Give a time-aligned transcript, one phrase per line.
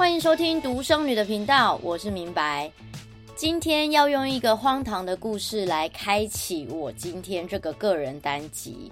[0.00, 2.72] 欢迎收听独生女的频道，我是明白。
[3.36, 8.90] 今天要用一个荒唐的故事来开启我今天这个个人单集。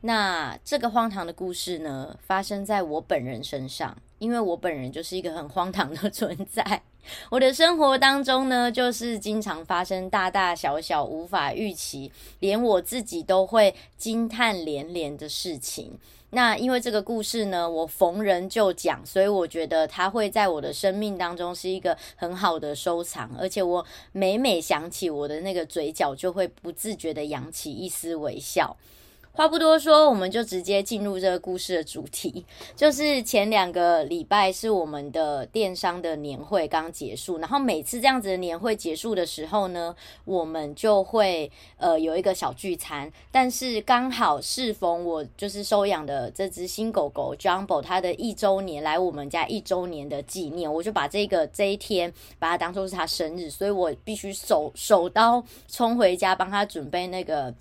[0.00, 6.82] 那这个荒唐的故事呢，发生在我本人身上，因为我本人就是一个很荒唐的存在。
[7.28, 12.10] 我的生活当中呢，就是经常发生大大小小无法预期，
[12.40, 15.98] 连我自己都会惊叹连连的事情。
[16.34, 28.74] 那因为这个故事呢，我逢人就讲，所以我觉得它会在我的生命当中是一个很好的收藏，而且我每每想起我的那个嘴角，就会不自觉的扬起一丝微笑。
[29.34, 32.44] 话不多说，我们就直接进入这个故事的主题。
[32.76, 39.96] 就是前两个礼拜是我们的电商的年会刚结束，然后每次这样子的年会结束的时候呢，
[40.26, 43.10] 我们就会呃有一个小聚餐。
[43.30, 57.54] 但是刚好适逢我就是收养的这只新狗狗 Jumbo 它的一周年来我们家一周年的纪念，我就把这个这一天把它当做是它生日，所以我必须手手刀冲回家帮他准备那个。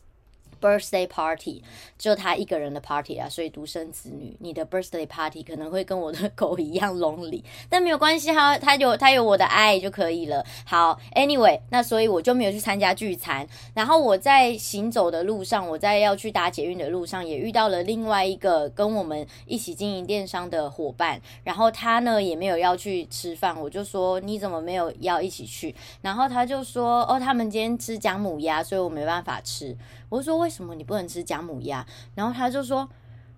[0.61, 1.63] Birthday party
[1.97, 10.45] 就他一个人的 party 啊，所以独生子女，你的 birthday party 可能会跟我的狗一样 lonely，但没有关系哈，他有他有我的爱就可以了。
[10.65, 13.47] 好，Anyway，那所以我就没有去参加聚餐。
[13.73, 21.19] 然后我在行走的路上，我在要去搭捷运的路上，也遇到了另外一个跟我们一起经营电商的伙伴。
[21.43, 25.73] 然后他呢也没有要去吃饭，我就说你怎么没有要一起去？
[26.01, 29.75] 然后他就说哦，他们今天吃姜母鸭，所以我没办法吃。
[30.11, 31.85] 我说为什么你不能吃姜母鸭？
[32.15, 32.89] 然后他就说：“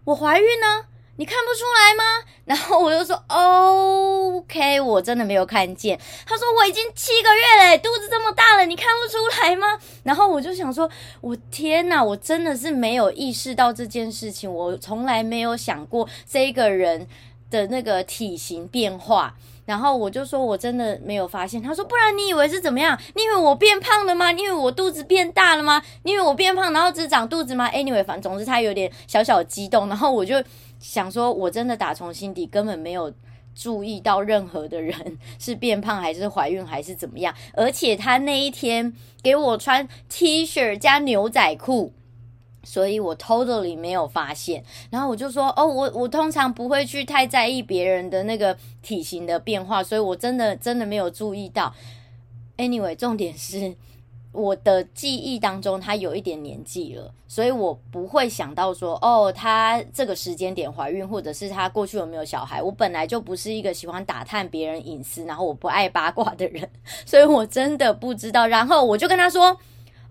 [0.05, 0.85] 我怀孕呢，
[1.17, 10.89] 你看不出来吗？” 然后我就说：“OK，我真的没有看见。”他说：“我已经七个月了，肚子这么大了，你看不出来吗？”然后我就想说
[11.21, 17.07] ：“我天哪，我真的是没有意识到这件事情，我从来没有想过这个人
[17.53, 21.61] 的那个体型变化。”然后我就说，我真的没有发现。
[21.61, 22.99] 他说，不然你以为是怎么样？
[23.15, 24.33] 你以为我变胖了吗？
[24.33, 25.81] 你以为我肚子变大了吗？
[26.03, 29.87] 你以为我变胖，然后只长肚子吗？Anyway，反正总之他有点小小激动。
[29.87, 30.43] 然后我就
[30.79, 33.13] 想说，我真的打从心底根本没有
[33.55, 37.33] 注意到任何的人是变胖还是怀孕还是怎么样。
[37.53, 41.93] 而且他那一天给我穿 T 恤加牛仔裤。
[42.63, 51.73] 所以我 totally 没有发现，然后我就说，哦，我我通常不会去太在意别人的那个体型的变化，所以我真的真的没有注意到。
[52.57, 53.75] Anyway，重点是
[54.31, 62.61] 我的记忆当中他有一点年纪了，所以我不会想到说，哦，他这个时间点怀孕，或者是他过去有没有小孩。
[62.61, 66.69] 我本来就不是一个喜欢打探别人隐私，然后我不爱八卦的人，
[67.05, 68.47] 所以我真的不知道。
[68.47, 69.57] 然后我就跟他说。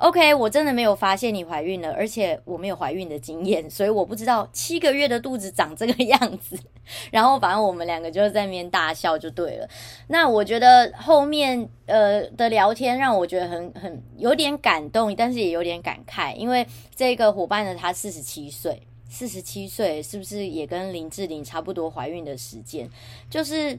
[0.03, 6.59] OK，我真的没有发现你怀孕了，而且我没有怀孕的经验， 所以我不知道七个月的肚子长这个样子。
[7.13, 9.69] 然后反正我们两个就在那边大笑就对了。
[10.09, 22.91] 那我觉得后面呃的聊天让我觉得很很有点感动，但是也有点感慨，因为这个伙伴呢，他四十七岁，四十七岁是不是也跟林志玲差不多怀孕的时间？
[23.31, 23.79] 就是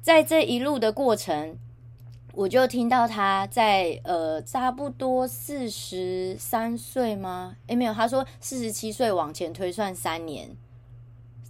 [0.00, 1.58] 在这一路的过程。
[2.32, 7.56] 我就听到她在呃，差不多四十三岁吗？
[7.66, 10.48] 诶，没有，她说四十七岁往前推算三年，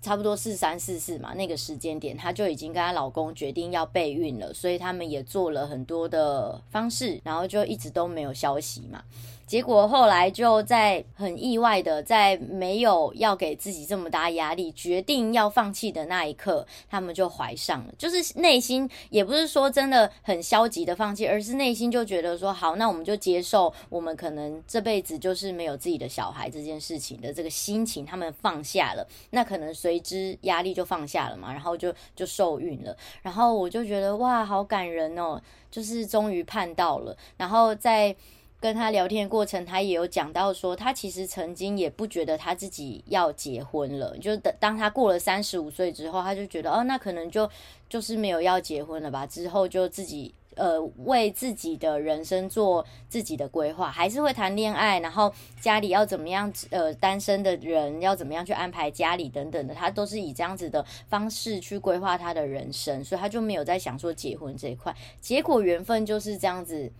[0.01, 9.05] 差不多四三四四嘛，那个时间点，她就已经跟她老公决定要备孕了，所以他们也做了很多的方式，然后就一直都没有消息嘛。
[9.51, 17.93] 结果后来就在很意外的，在没有要给自己这么大压力，决定要放弃的那一刻，他们就怀上了。
[17.99, 32.97] 就是内心也不是说真的很消极的放弃，而是内心就觉得说好，那我们就接受我们可能这辈子就是没有自己的小孩这件事情的这个心情，他们放下了，那可能随之压力就放下了嘛，然后就就受孕了。
[33.21, 38.15] 然后我就觉得哇，好感人哦，就是终于盼到了，然后在。
[38.61, 47.49] 跟他聊天的过程，他也有讲到说，他其实曾经也不觉得他自己要结婚了，就等当他过了三十五岁之后，他就觉得哦，那可能就
[47.89, 66.93] 就是没有要结婚了吧，之后就自己呃为自己的人生做自己的规划，还是会谈恋爱，然后家里要怎么样，呃，单身的人要怎么样去安排家里等等的，他都是以这样子的方式去规划他的人生，所以他就没有在想说结婚这一块，结果缘分就是这样子。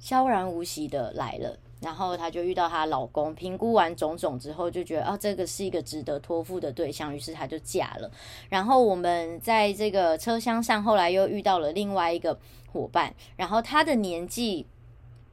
[0.00, 8.10] 悄然无息的来了，然后她就遇到她老公，评估完种种之后，就觉得啊，这个是一个值得托付的对象，于是她就嫁了。
[8.48, 12.38] 然后我们在这个车厢上，后来又遇到了另外一个
[12.72, 14.66] 伙伴，然后他的年纪，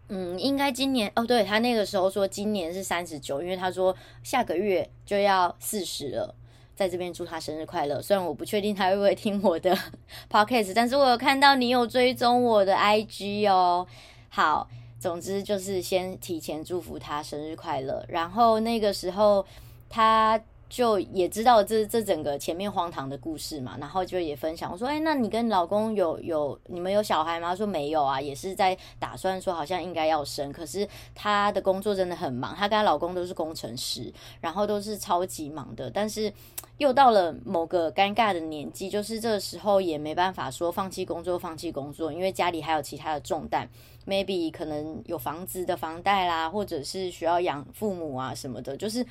[0.10, 6.36] 嗯，应该今年哦，对，他那个时候说今年是三十九，因为他说下个月就要四十了。
[6.76, 8.00] 在这边祝他生日快乐。
[8.00, 9.76] 虽然我不确定他会不会听我的
[10.30, 13.88] podcast，但是我有看到你有追踪我的 IG 哦。
[14.30, 14.68] 好，
[15.00, 18.06] 总之就是先提前祝福他生日快乐。
[18.08, 19.46] 然后那个时候
[19.90, 20.40] 他。
[20.70, 27.56] 就也知道这这整个前面荒唐的故事嘛，然后就也分享我说，哎，那你跟老公有有你们有小孩吗？
[27.56, 30.86] 说没有啊，也是在打算说好像应该要生，可是
[31.16, 34.12] 她的工作真的很忙，她跟她老公都是工程师，
[34.42, 36.32] 然后都是超级忙的，但是
[36.80, 43.66] 又到了某个尴尬的年纪，就是这个时候也没办法说放弃工作，放弃工作，因为家里还有其他的重担
[44.06, 49.06] ，maybe 可能有房子的房贷啦，或者是需要养父母啊什么的，就是。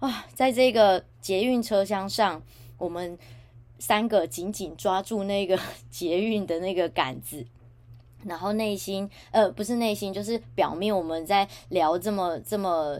[0.00, 2.42] 啊，在这个捷运车厢上，
[2.76, 3.16] 我们
[3.78, 5.58] 三个紧紧抓住那个
[5.90, 7.46] 捷运的那个杆子，
[8.24, 12.98] 然后内心呃不是内心，就是表面我们在聊这么这么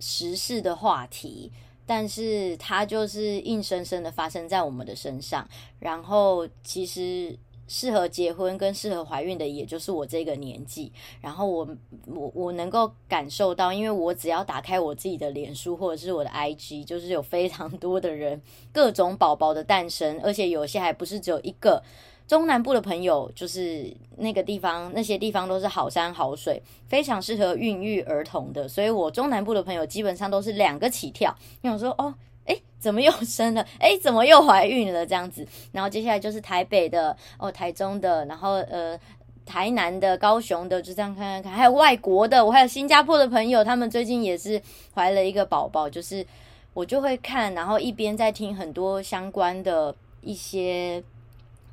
[0.00, 1.52] 时事的话题，
[1.86, 5.48] 但是它就是硬生生的发生在我们的身上，
[5.78, 7.38] 然后其实。
[7.68, 10.90] 适合结婚跟适合怀孕的，也就是我这个年纪。
[11.20, 11.68] 然后我
[12.06, 18.42] 我我能够感受到，因为我只要打开我自己的脸书或者是我的 IG，就是有非常多的人，
[18.72, 21.80] 各种宝宝的诞生，而且有些还不是只有一个。
[22.26, 28.68] 中南部的朋友，就是那个地方，那些地方都是好山好水，非常适合孕育儿童的。
[28.68, 31.34] 所以我中南部的朋友基本上都是两个起跳。
[31.62, 32.14] 因为我说哦。
[32.48, 33.64] 诶，怎么又生了？
[33.78, 35.06] 诶，怎么又怀孕了？
[35.06, 38.98] 这样子，然后接下来就是台北的哦，台中的，然后呃，
[39.46, 44.60] 台南的、高雄的，就这样看看看，还有外国的，我还有新加坡的朋友，他们最近也是
[44.94, 46.26] 怀了一个宝宝，就是
[46.74, 51.02] 我就会看，然后一边在听很多相关的一些。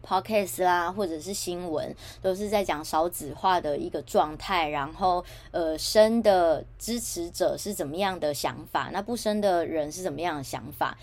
[0.06, 4.70] Podcast 啦，或者是新闻，都是在讲少子化的一个状态。
[4.70, 8.90] 然后，呃，生的支持者是怎么样的想法？
[8.94, 10.96] 那不生的人是怎么样的想法？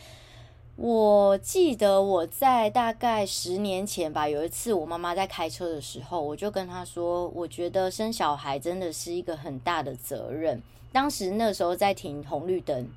[0.76, 10.62] 我记得我在大概十年前吧，有一次我妈妈在开车的时候，我就跟她说，我觉得生小孩真的是一个很大的责任。
[10.92, 12.88] 当时那时候在停红绿灯。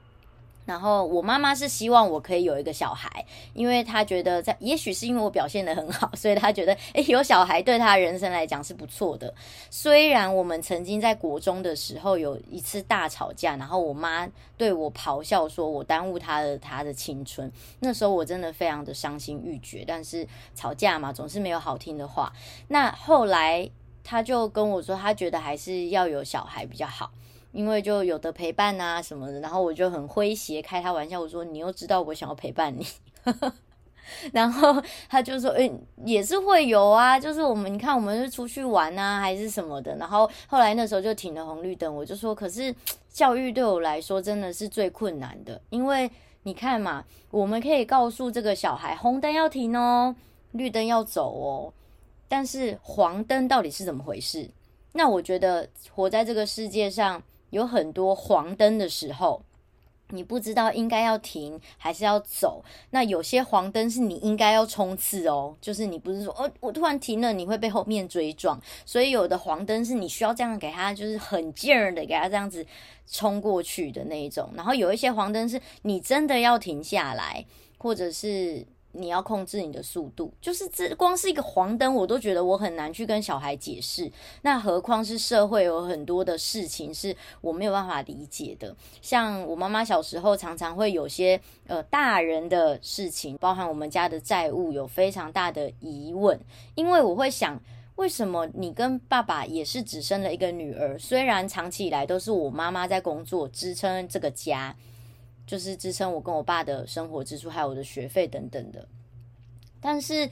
[0.66, 9.34] 然后我妈妈是希望我可以有一个小孩，因为她觉得在，也许是因为我表现得很好，所以她觉得，诶，有小孩对她人生来讲是不错的。
[9.70, 14.28] 虽然我们曾经在国中的时候有一次大吵架，然后我妈
[14.58, 17.52] 对我咆哮，说我耽误她的她的青春。
[17.80, 22.34] 那时候我真的非常的伤心欲绝，但是吵架嘛，总是没有好听的话。
[22.70, 23.70] 那后来
[24.04, 27.12] 她就跟我说，她觉得还是要有小孩比较好。
[27.56, 32.86] 因为就有的陪伴啊什么的，然后我就很诙谐开他玩笑，我说你又知道我想要陪伴你，
[34.34, 35.72] 然后他就说，诶，
[36.04, 42.76] 也是会有啊，就是我们你看我们是出去玩啊还是什么的，然后后来那时候就停了红绿灯，我就说，可是
[43.10, 46.12] 教育对我来说真的是最困难的，因为
[46.44, 50.14] 你看嘛，我们可以告诉这个小孩红灯要停哦，
[50.52, 51.74] 绿灯要走哦，
[52.28, 54.50] 但是黄灯到底是怎么回事？
[54.92, 57.24] 那我觉得活在这个世界上。
[57.50, 59.42] 有很多黄灯的时候，
[60.10, 62.64] 你不知道应该要停还是要走。
[62.92, 68.62] 那有些黄灯是你应该要冲刺哦，就是你不是说哦，我突然停了，你会被后面追撞。
[68.86, 72.66] 所以有的黄灯是你需要这样给他，就是很劲儿的给他这样子
[73.08, 74.52] 冲过去的那一种。
[74.56, 77.46] 然后有一些黄灯是你真的要停下来，
[77.78, 78.66] 或者是。
[78.98, 84.12] 你要控制你的速度，就是这光是一个黄灯，我都觉得我很难去跟小孩解释，
[84.42, 88.76] 那何况是社会有很多的事情是我没有办法理解的。
[89.02, 96.40] 像我妈妈小时候常常会有些呃大人的事情，包含我们家的债务，有非常大的疑问，
[96.76, 97.62] 因为我会想，
[97.96, 104.76] 为什么你跟爸爸也是只生了一个女儿，虽然长期以来都是我妈妈在工作支撑这个家。
[105.46, 108.88] 就是支撑我跟我爸的生活支出，还有我的学费等等的。
[109.80, 110.30] 但是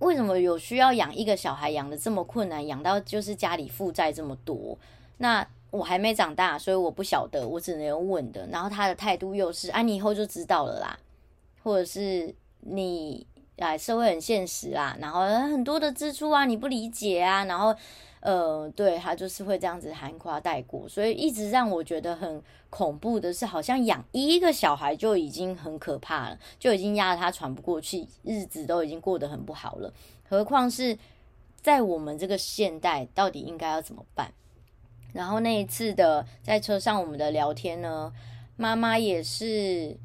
[0.00, 4.78] 为什么有需要养一个小孩养的这么困难，养到就是家里负债这么多？
[5.16, 8.46] 那我还没长大，所以我不晓得，我只能问的。
[8.48, 10.98] 然后他的态度又是：啊，你以后就知道了啦，
[11.62, 17.74] 或者是你哎，社会很现实啊，然后很多的支出啊，你不理解啊，然后。
[18.24, 29.92] 呃，对，他就是会这样子含夸带过，所以一直让我觉得很恐怖的是，好像养一个小孩就已经很可怕了，就已经压得他喘不过气，日子都已经过得很不好了，
[30.26, 30.96] 何况是
[31.60, 34.32] 在我们这个现代，到底应该要怎么办？
[35.12, 38.10] 然后那一次的在车上我们的聊天呢，
[38.56, 39.98] 妈妈也是。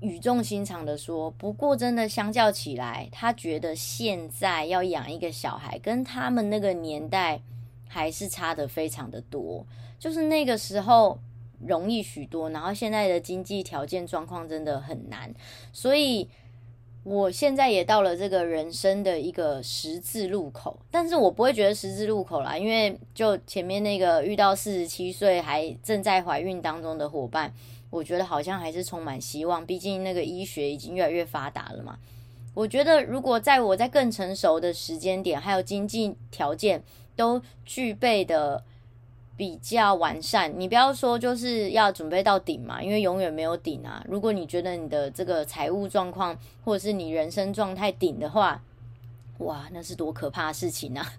[0.00, 7.40] 语重心长的说，不过真的相较起来，他觉得现在要养一个小孩，跟他们那个年代
[7.88, 9.66] 还是差得非常的多。
[9.98, 11.18] 就是那个时候，
[11.66, 12.50] 容易许多。
[12.50, 15.34] 然后现在的经济条件状况真的很难，
[15.72, 16.28] 所以
[17.02, 20.78] 我现在也到了这个人生的一个十字路口。
[20.92, 27.52] 但是我不会觉得十字路口啦，因为就前面那个遇到四十七岁还正在怀孕当中的伙伴，
[27.90, 29.64] 我觉得好像还是充满希望。
[29.64, 31.98] 毕竟那个医学已经越来越发达了嘛。
[32.54, 36.82] 我觉得如果在我在更成熟的时间点，还有经济条件
[37.16, 38.64] 都具备的。
[39.38, 44.04] 比较完善，你不要说就是要准备到顶嘛，因为永远没有顶啊。
[44.08, 48.60] 如果你觉得你的这个财务状况或者是你人生状态顶的话，
[49.38, 51.12] 哇，那是多可怕的事情啊！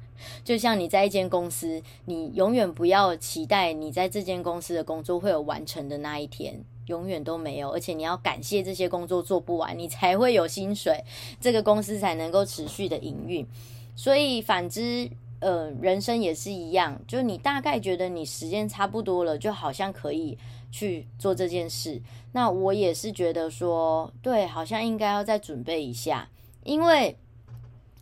[0.43, 7.71] 就像你在一间公司，你永远不要期待你在这间公司的工作会有完成的那一天，永远都没有。
[7.71, 11.03] 而且你要感谢这些工作做不完，你才会有薪水，
[11.39, 13.47] 这个公司才能够持续的营运。
[13.95, 15.09] 所以反之。
[15.41, 20.37] 呃，人生也是一样，就你大概觉得你时间差不多了，就好像可以
[20.69, 22.01] 去做这件事。
[22.33, 26.27] 那我也是觉得说，对，好像应该要再准备一下，
[26.65, 27.15] 因为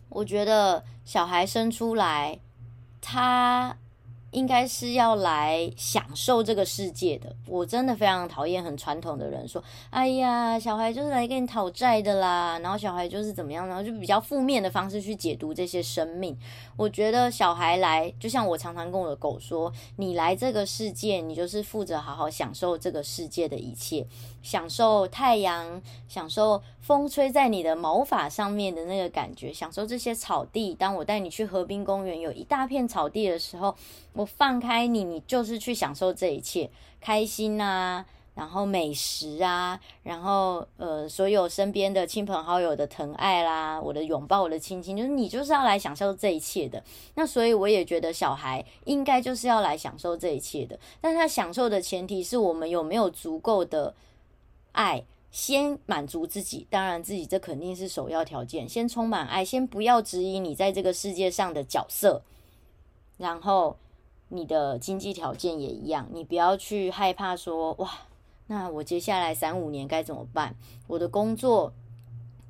[0.08, 2.38] 我觉得小孩生出来，
[3.00, 3.76] 他。
[4.30, 7.34] 应该是要来享受这个世界的。
[7.46, 16.36] 我真的非常讨厌很传统的人说：“哎呀，小孩就是来跟你讨债的啦。”然后小孩就是怎么样，然后就比较负面的方式去解读这些生命。
[16.76, 24.06] 我觉得小孩来，就像我常常跟我的狗说：“你来这个世界，你就是负责好好享受这个世界的一切，
[24.48, 30.74] 享受太阳，享受风吹在你的毛发上面的那个感觉，享受这些草地。
[30.74, 33.76] 当我带你去河滨公园，有一大片草地的时候。”
[34.14, 36.68] 我放开你，你就是去享受这一切，
[37.00, 46.82] 开心啊，然后美食啊，然后呃，所有身边的亲朋好友的疼爱啦，我的拥抱，我的亲亲，就是你就是要来享受这一切的。
[47.14, 53.94] 那所以我也觉得小孩应该就是要来享受这一切的，但他享受的前提是我们有没有足够的
[54.78, 62.22] 爱，先满足自己，当然自己这肯定是首要条件，先充满爱，先不要质疑你在这个世界上的角色，
[63.16, 63.76] 然后。
[64.30, 67.90] 你的经济条件也一样，你不要去害怕说哇，
[68.48, 70.54] 那我接下来三五年该怎么办？
[70.86, 71.72] 我的工作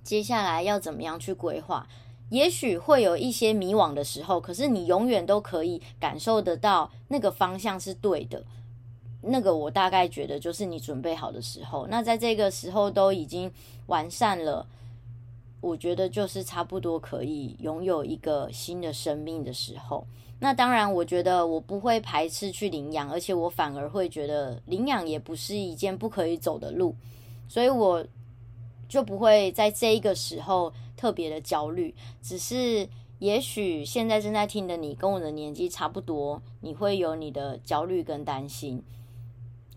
[0.03, 1.87] 接下来要怎么样去规划？
[2.31, 8.45] 也许会有一些迷惘的时候，可是你永远都可以感受得到那个方向是对的。
[9.21, 11.87] 那个我大概觉得就是你准备好的时候。
[11.89, 13.51] 那在这个时候都已经
[13.87, 14.67] 完善了，
[15.61, 20.07] 我觉得就是差不多可以拥有一个新的生命的时候。
[20.41, 26.95] 那当然，我觉得我不会排斥去领养，而且我反而会觉得领养也不是一件不可以走的路，
[27.49, 28.07] 所以我
[28.89, 31.93] 就不会在这一个时候特别的焦虑。
[32.23, 38.81] 只是，也许现在正在听的你跟我的年纪差不多，你会有你的焦虑跟担心。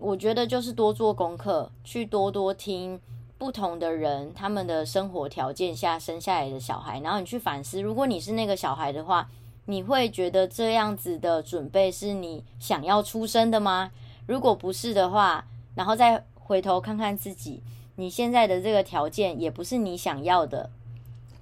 [0.02, 3.00] 我觉得就是多做功课，去多多听
[3.38, 9.30] 不同的人他们的生活条件下生下来的小孩，然后你去反思，如果你是那个小孩的话。
[9.66, 13.92] 你会觉得这样子的准备是你想要出生的吗？
[14.26, 17.62] 如果不是的话，然后再回头看看自己，
[17.96, 20.72] 你现在的这个条件也不是你想要的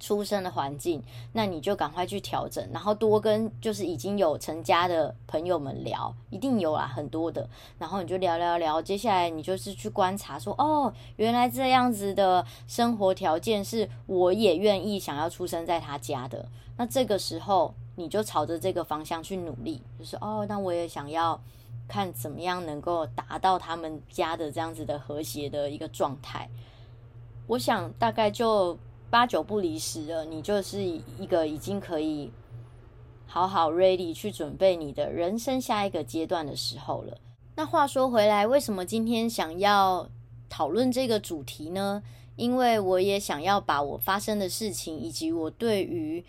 [0.00, 1.00] 出生的环境，
[1.32, 17.72] 那你就赶快去调整，然后多跟就是已经有成家的朋友们聊，一定有啦，很多的，然后你就聊聊聊，接下来你就是去观察说，哦，原来这样子的生活条件是我也愿意想要出生在他家的，那这个时候。
[17.96, 21.38] 你就朝着这个方向去努力，就是哦，那我也想要
[21.86, 26.48] 看怎么样能够达到他们家的这样子的和谐的一个状态。
[27.46, 28.78] 我想大概就
[29.10, 32.30] 八九不离十了，你就是一个已经可以
[33.26, 37.18] 好好 ready 去准备你的人生下一个阶段的时候了。
[37.56, 40.08] 那话说回来，为什么今天想要
[40.48, 42.02] 讨论这个主题呢？
[42.36, 46.24] 因为我也想要把我发生的事情以及我对于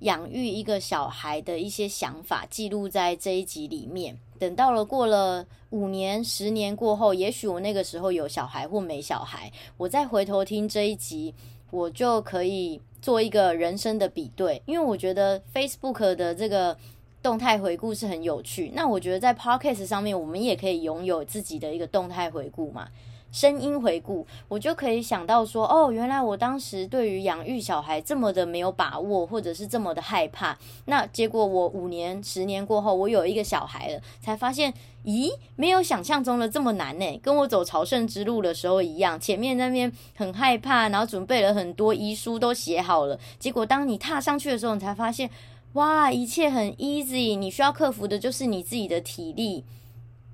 [0.00, 4.18] 养育一个小孩的一些想法记录在这一集里面。
[4.38, 11.34] 等到了过了五年、十年过后，也许我那个时候有小孩或没小孩，我再回头听这一集，
[11.70, 14.62] 我就可以做一个人生的比对。
[14.66, 16.76] 因为我觉得 Facebook 的这个
[17.22, 18.72] 动态回顾是很有趣。
[18.74, 22.88] 那我觉得在 Podcast 上面，我们也可以拥有自己的一个动态回顾嘛。
[23.30, 30.58] 声音回顾，我就可以想到说，哦，原来我当时对于养育小孩这么的没有把握，或者是这么的害怕。
[30.86, 34.72] 那结果我五年、十年过后，我有一个小孩了，才发现，
[35.04, 37.20] 咦，没有想象中的这么难呢。
[37.22, 43.18] 跟我走朝圣之路的时候一样，前面那边很害怕，然后准备了很多遗书都写好了。
[43.38, 45.28] 结果当你踏上去的时候，你才发现，
[45.74, 47.36] 哇，一切很 easy。
[47.36, 49.64] 你需要克服的就是你自己的体力。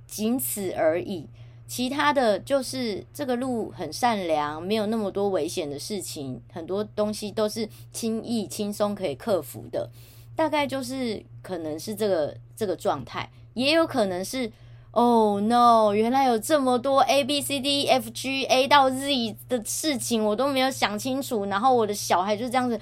[0.07, 1.27] 仅此而已。
[1.75, 9.91] 其他的就是这个路很善良，没有那么多危险的事情，很多东西都是轻易轻松可以克服的。
[10.37, 14.53] 大概就是可能是这个这个状态，也有可能是。
[14.93, 15.93] Oh no！
[15.93, 21.47] 原来有这么多 A B C D F G A 到 Z 的事情，我都没有想清楚。
[21.47, 22.81] 然后我的小孩就这样子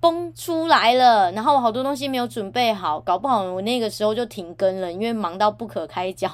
[0.00, 6.28] 崩出来了，然后我好多东西没有准备好，搞不好我那个时候就停更了，因为忙到不可开交，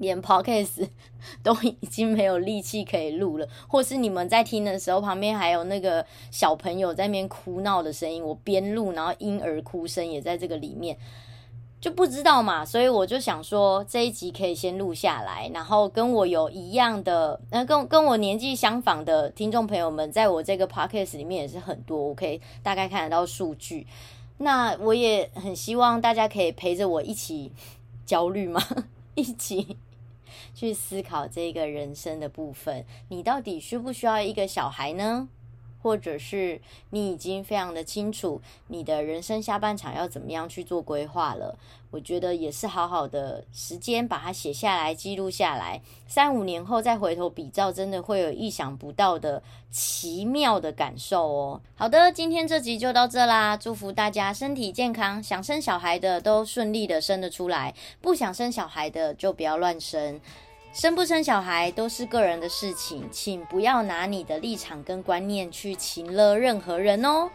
[0.00, 0.88] 连 Podcast
[1.44, 3.46] 都已经没有力气可以录了。
[3.68, 10.98] 或是你们在听的时候，旁边还有那个小朋友在那边哭闹的声音，我边录，然后婴儿哭声也在这个里面。
[11.80, 23.86] 就不知道嘛，所以我就想说这一集可以先录下来，然后跟我有一样的，呃，跟跟我年纪相仿的听众朋友们，在我这个 podcast 里面也是很多，我可以大概看得到数据。
[24.36, 27.50] 那我也很希望大家可以陪着我一起
[28.04, 28.62] 焦虑嘛，
[29.16, 29.78] 一起
[30.54, 32.84] 去思考这个人生的部分。
[33.08, 35.28] 你到底需不需要一个小孩呢？
[35.82, 41.58] 或者是你已经非常的清楚你的人生下半场要怎么样去做规划了，
[41.90, 51.60] 我觉得也是好好的时间把它写下来记录下来，三五年后再回头比照，真的会有意想不到的奇妙的感受哦。
[51.74, 60.20] 好的，今天这集就到这啦，祝福大家身体健康，想生小孩的都顺利的生得出来，不想生小孩的就不要乱生。
[60.72, 67.28] 生不生小孩都是个人的事情，请不要拿你的立场跟观念去情勒任何人哦。